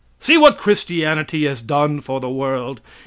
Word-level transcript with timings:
See 0.19 0.35
what 0.35 0.57
Christianity 0.57 1.45
has 1.45 1.61
done 1.61 2.01
for 2.01 2.19
the 2.19 2.27
world! 2.27 2.81